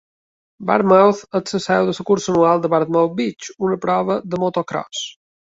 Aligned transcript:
Barmouth 0.69 1.19
és 1.41 1.53
la 1.57 1.61
seu 1.67 1.91
de 1.91 1.95
la 1.99 2.07
cursa 2.11 2.29
anual 2.35 2.63
de 2.65 2.71
Barmouth 2.77 3.15
Beach, 3.23 3.53
una 3.69 3.79
prova 3.87 4.21
de 4.33 4.45
motocròs. 4.47 5.07